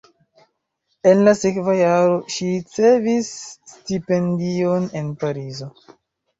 [1.11, 3.29] En la sekva jaro ŝi ricevis
[3.75, 5.73] stipendion en Parizo.